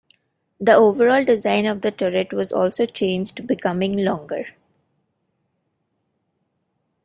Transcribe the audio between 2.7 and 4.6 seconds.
changed, becoming longer.